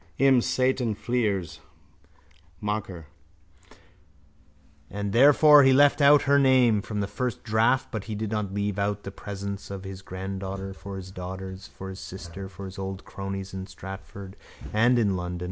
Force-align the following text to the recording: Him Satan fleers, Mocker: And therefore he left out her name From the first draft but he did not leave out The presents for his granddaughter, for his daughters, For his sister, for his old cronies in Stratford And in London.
Him 0.15 0.41
Satan 0.41 0.95
fleers, 0.95 1.59
Mocker: 2.59 3.05
And 4.89 5.13
therefore 5.13 5.61
he 5.61 5.73
left 5.73 6.01
out 6.01 6.23
her 6.23 6.39
name 6.39 6.81
From 6.81 7.01
the 7.01 7.07
first 7.07 7.43
draft 7.43 7.91
but 7.91 8.05
he 8.05 8.15
did 8.15 8.31
not 8.31 8.51
leave 8.51 8.79
out 8.79 9.03
The 9.03 9.11
presents 9.11 9.67
for 9.67 9.77
his 9.83 10.01
granddaughter, 10.01 10.73
for 10.73 10.95
his 10.97 11.11
daughters, 11.11 11.67
For 11.67 11.89
his 11.89 11.99
sister, 11.99 12.49
for 12.49 12.65
his 12.65 12.79
old 12.79 13.05
cronies 13.05 13.53
in 13.53 13.67
Stratford 13.67 14.37
And 14.73 14.97
in 14.97 15.15
London. 15.15 15.39